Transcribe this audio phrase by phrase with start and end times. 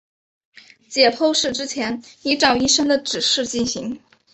[0.89, 4.01] 解剖是之前依照医生的指示进行。